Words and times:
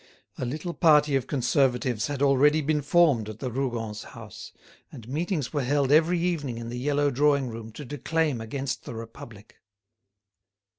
A 0.39 0.45
little 0.47 0.73
party 0.73 1.15
of 1.15 1.27
Conservatives 1.27 2.07
had 2.07 2.23
already 2.23 2.61
been 2.61 2.81
formed 2.81 3.29
at 3.29 3.37
the 3.37 3.51
Rougons' 3.51 4.01
house, 4.03 4.51
and 4.91 5.07
meetings 5.07 5.53
were 5.53 5.61
held 5.61 5.91
every 5.91 6.17
evening 6.19 6.57
in 6.57 6.69
the 6.69 6.79
yellow 6.79 7.11
drawing 7.11 7.49
room 7.49 7.71
to 7.73 7.85
declaim 7.85 8.41
against 8.41 8.85
the 8.85 8.95
Republic. 8.95 9.57